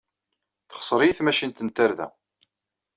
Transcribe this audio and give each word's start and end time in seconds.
Texṣer-iyi 0.69 1.13
tmacint 1.17 1.63
n 1.63 1.67
tarda. 1.75 2.07